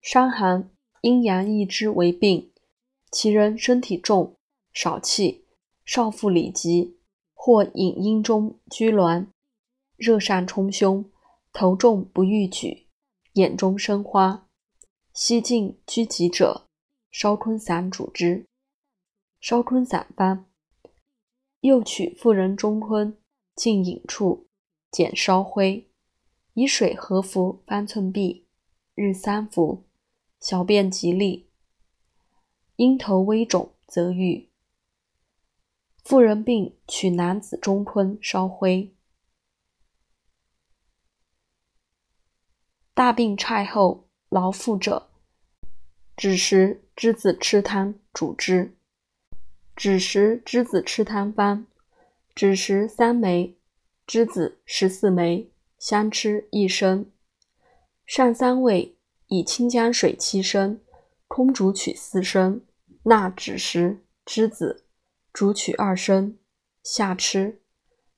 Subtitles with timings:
[0.00, 0.70] 伤寒，
[1.02, 2.50] 阴阳易之为病，
[3.10, 4.34] 其人身体重，
[4.72, 5.44] 少气，
[5.84, 6.96] 少腹里急，
[7.34, 9.26] 或隐阴中拘挛，
[9.96, 11.04] 热上冲胸，
[11.52, 12.86] 头重不欲举，
[13.34, 14.48] 眼中生花，
[15.12, 16.66] 息静拘急者，
[17.10, 18.46] 烧坤散主之。
[19.38, 20.46] 烧坤散方：
[21.60, 23.16] 又取妇人中坤，
[23.54, 24.46] 进隐处，
[24.90, 25.86] 减烧灰。
[26.54, 28.42] 以水和服方寸匕，
[28.94, 29.84] 日三服，
[30.40, 31.48] 小便急利。
[32.76, 34.48] 阴头微肿则愈。
[36.02, 38.92] 妇人病取男子中坤烧灰。
[42.94, 45.10] 大病踹后劳复者，
[46.16, 48.74] 枳实栀子吃汤主之。
[49.76, 51.66] 枳实栀子吃汤方：
[52.34, 53.56] 枳实三枚，
[54.06, 55.50] 栀子十四枚。
[55.78, 57.10] 相吃一升，
[58.04, 58.98] 上三味，
[59.30, 60.80] 以清江水七升，
[61.26, 62.66] 空煮取四升，
[63.04, 64.84] 纳枳实、栀子，
[65.32, 66.36] 煮取二升，
[66.82, 67.62] 下吃。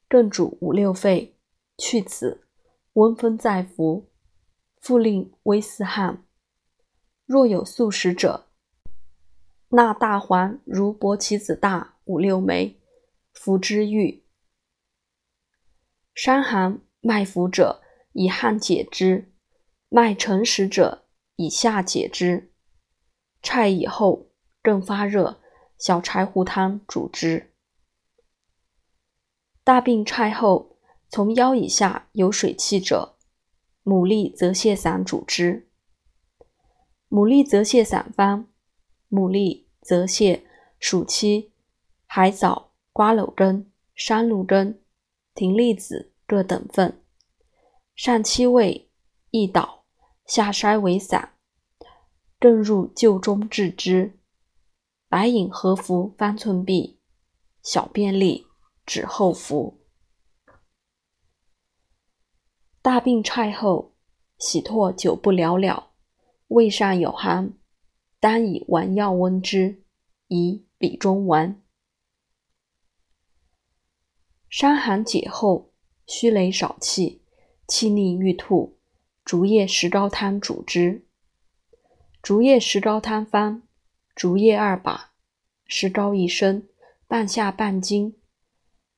[0.08, 1.36] 更煮五六沸，
[1.78, 2.46] 去子，
[2.94, 4.10] 温风再服。
[4.80, 6.24] 复令微似汗。
[7.26, 8.47] 若有素食者，
[9.69, 12.80] 纳大黄如薄其子大五六枚，
[13.32, 14.24] 服之愈。
[16.14, 16.80] 伤寒。
[17.04, 17.82] 脉浮者，
[18.12, 19.31] 以汗解之；
[19.92, 21.04] 脉沉实者，
[21.36, 22.50] 以下解之。
[23.42, 24.30] 踹以后
[24.62, 25.42] 更发热，
[25.76, 27.52] 小柴胡汤主之。
[29.62, 30.78] 大病踹后，
[31.10, 33.16] 从腰以下有水气者，
[33.84, 35.68] 牡蛎泽泻散主之。
[37.10, 38.48] 牡蛎泽泻散方：
[39.10, 40.40] 牡蛎、泽泻、
[40.80, 41.52] 暑期、
[42.06, 44.80] 海藻、瓜蒌根、山茱根、
[45.34, 46.08] 葶苈子。
[46.24, 47.02] 各等份，
[47.94, 48.88] 上七味，
[49.32, 49.81] 一捣，
[50.25, 51.34] 下筛为散，
[52.39, 54.19] 更入臼中治之。
[55.09, 56.97] 白饮合服方寸匕，
[57.62, 58.47] 小便利，
[58.87, 59.81] 止后服。
[62.81, 63.94] 大病踹后，
[64.38, 65.93] 喜唾久不了了，
[66.49, 67.59] 胃上有寒，
[68.19, 69.84] 当以丸药温之，
[70.28, 71.62] 以理中丸。
[74.49, 75.71] 伤寒解后。
[76.05, 77.22] 虚羸少气，
[77.69, 78.77] 气逆欲吐，
[79.25, 81.06] 竹叶石膏汤主之。
[82.21, 83.62] 竹叶石膏汤方：
[84.15, 85.12] 竹叶二把，
[85.66, 86.69] 石膏一升，
[87.06, 88.16] 半夏半斤，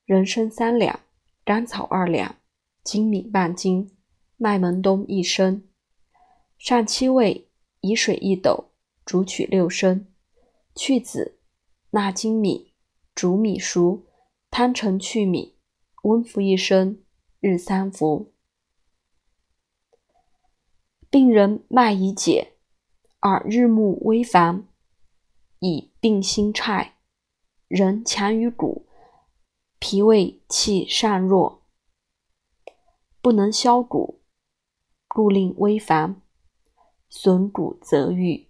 [0.05, 1.01] 人参三两，
[1.45, 2.37] 甘草二两，
[2.85, 3.97] 粳米半斤，
[4.37, 5.67] 麦门冬一升。
[6.59, 7.49] 上七味，
[7.81, 8.73] 以水一斗，
[9.05, 10.07] 煮取六升，
[10.75, 11.39] 去籽，
[11.91, 12.73] 纳粳米，
[13.15, 14.07] 煮米熟，
[14.51, 15.57] 汤成去米，
[16.03, 17.01] 温服一升。
[17.41, 18.34] 日三服。
[21.15, 22.57] 病人脉已解，
[23.21, 24.67] 而日暮微烦，
[25.61, 26.95] 以病心差，
[27.69, 28.89] 人强于骨，
[29.79, 31.63] 脾胃气尚弱，
[33.23, 34.23] 不能消骨，
[35.07, 36.21] 故令微烦，
[37.09, 38.49] 损骨则愈。